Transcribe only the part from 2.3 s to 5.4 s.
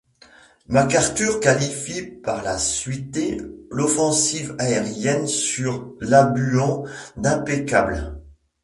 la suité l'offensive aérienne